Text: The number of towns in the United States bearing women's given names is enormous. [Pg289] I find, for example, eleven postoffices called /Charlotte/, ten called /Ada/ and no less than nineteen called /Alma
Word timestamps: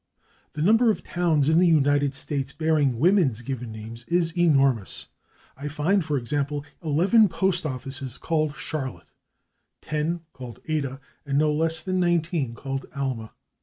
The 0.53 0.63
number 0.63 0.89
of 0.89 1.03
towns 1.03 1.47
in 1.47 1.59
the 1.59 1.67
United 1.67 2.15
States 2.15 2.53
bearing 2.53 2.97
women's 2.97 3.41
given 3.43 3.71
names 3.71 4.03
is 4.07 4.35
enormous. 4.35 5.05
[Pg289] 5.59 5.63
I 5.63 5.67
find, 5.67 6.03
for 6.03 6.17
example, 6.17 6.65
eleven 6.81 7.29
postoffices 7.29 8.17
called 8.19 8.53
/Charlotte/, 8.53 9.05
ten 9.79 10.21
called 10.33 10.59
/Ada/ 10.63 10.99
and 11.23 11.37
no 11.37 11.53
less 11.53 11.81
than 11.81 11.99
nineteen 11.99 12.55
called 12.55 12.87
/Alma 12.95 13.33